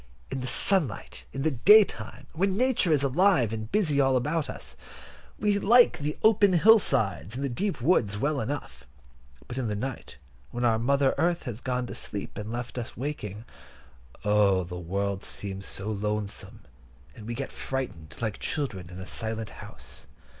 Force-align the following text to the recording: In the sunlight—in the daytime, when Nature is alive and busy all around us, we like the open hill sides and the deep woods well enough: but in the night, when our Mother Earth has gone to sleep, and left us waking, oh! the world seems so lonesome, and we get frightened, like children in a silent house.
In 0.31 0.41
the 0.41 0.47
sunlight—in 0.47 1.43
the 1.43 1.51
daytime, 1.51 2.25
when 2.33 2.57
Nature 2.57 2.91
is 2.91 3.03
alive 3.03 3.53
and 3.53 3.71
busy 3.71 4.01
all 4.01 4.17
around 4.19 4.49
us, 4.49 4.75
we 5.37 5.59
like 5.59 5.99
the 5.99 6.17
open 6.23 6.53
hill 6.53 6.79
sides 6.79 7.35
and 7.35 7.43
the 7.43 7.49
deep 7.49 7.81
woods 7.81 8.17
well 8.17 8.41
enough: 8.41 8.87
but 9.47 9.59
in 9.59 9.67
the 9.67 9.75
night, 9.75 10.17
when 10.49 10.65
our 10.65 10.79
Mother 10.79 11.13
Earth 11.19 11.43
has 11.43 11.61
gone 11.61 11.85
to 11.85 11.93
sleep, 11.93 12.35
and 12.35 12.51
left 12.51 12.79
us 12.79 12.97
waking, 12.97 13.45
oh! 14.25 14.63
the 14.63 14.79
world 14.79 15.23
seems 15.23 15.67
so 15.67 15.91
lonesome, 15.91 16.61
and 17.15 17.27
we 17.27 17.35
get 17.35 17.51
frightened, 17.51 18.15
like 18.19 18.39
children 18.39 18.89
in 18.89 18.99
a 18.99 19.05
silent 19.05 19.51
house. 19.51 20.07